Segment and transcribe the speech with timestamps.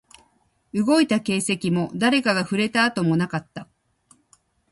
[0.73, 3.67] 動いた形跡も、誰かが触れた跡もなかった